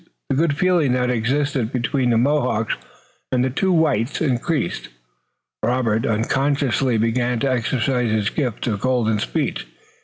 The 0.31 0.35
good 0.35 0.57
feeling 0.57 0.93
that 0.93 1.11
existed 1.11 1.71
between 1.71 2.09
the 2.09 2.17
Mohawks 2.17 2.73
and 3.31 3.45
the 3.45 3.51
two 3.51 3.71
whites 3.71 4.19
increased. 4.19 4.89
Robert 5.63 6.07
unconsciously 6.07 6.97
began 6.97 7.37
to 7.41 7.51
exercise 7.51 8.09
his 8.09 8.31
gift 8.31 8.65
of 8.65 8.81
golden 8.81 9.19
speech. 9.19 9.67